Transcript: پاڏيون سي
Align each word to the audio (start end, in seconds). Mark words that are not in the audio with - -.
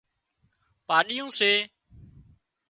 پاڏيون 0.87 1.29
سي 1.37 1.51